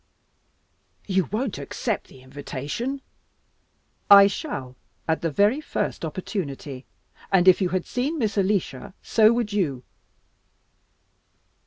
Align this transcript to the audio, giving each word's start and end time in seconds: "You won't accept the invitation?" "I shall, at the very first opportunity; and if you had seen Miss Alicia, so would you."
"You 1.05 1.25
won't 1.25 1.59
accept 1.59 2.07
the 2.07 2.23
invitation?" 2.23 3.03
"I 4.09 4.25
shall, 4.25 4.75
at 5.07 5.21
the 5.21 5.29
very 5.29 5.61
first 5.61 6.03
opportunity; 6.03 6.87
and 7.31 7.47
if 7.47 7.61
you 7.61 7.69
had 7.69 7.85
seen 7.85 8.17
Miss 8.17 8.35
Alicia, 8.35 8.95
so 9.03 9.31
would 9.31 9.53
you." 9.53 9.83